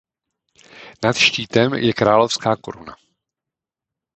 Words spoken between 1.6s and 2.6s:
je královská